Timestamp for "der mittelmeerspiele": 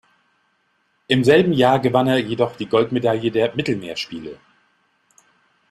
3.29-4.39